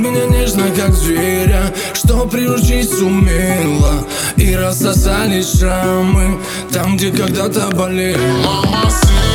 [0.00, 4.06] меня нежно, как зверя Что приручить сумела.
[4.36, 6.40] И рассосались шрамы
[6.72, 8.18] Там, где когда-то болела.
[8.44, 9.29] Мама, сын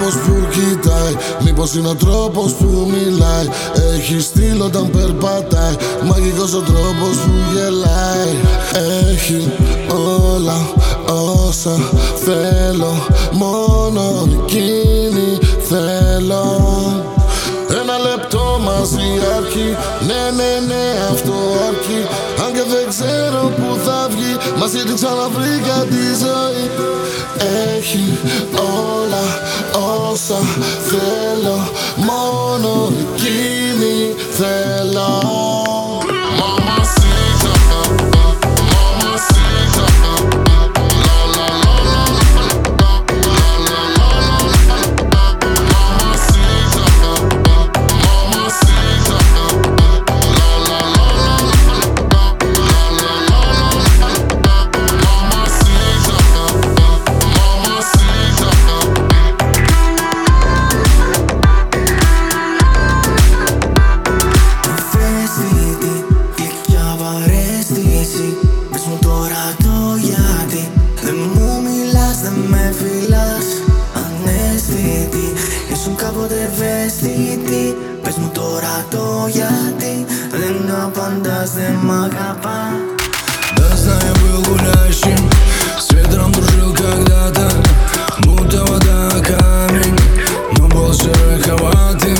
[0.00, 3.48] τρόπος που κοιτάει Μήπως είναι ο τρόπος που μιλάει.
[3.94, 8.34] Έχει στυλ όταν περπατάει Μαγικός ο τρόπος που γελάει.
[9.10, 9.52] Έχει
[10.26, 10.68] όλα
[11.46, 11.80] όσα
[12.24, 16.44] θέλω Μόνο εκείνη θέλω.
[17.80, 19.76] Ένα λεπτό μαζί αρκεί
[20.06, 21.32] Ναι, ναι, ναι, αυτό
[21.68, 22.00] αρκεί
[22.44, 26.64] Αν και δεν ξέρω που θα βγει Μαζί την ξαναβρήκα τη ζωή.
[27.76, 28.18] Έχει
[28.52, 29.09] όλα
[30.10, 30.38] όσα
[30.90, 33.09] θέλω Μόνο εκείνη
[72.48, 73.46] με φυλάς
[74.02, 75.26] αναίσθητη
[75.72, 77.76] Ήσουν κάποτε ευαίσθητη.
[78.02, 80.06] Πες μου τώρα το γιατί.
[80.30, 82.60] Δεν απαντάς, δεν μ' αγαπά.
[83.56, 85.28] Да, знаю, был гуляющим
[85.78, 87.48] С ветром дружил когда-то
[88.26, 89.98] Будто вода камень
[90.58, 92.19] Но был шероховатым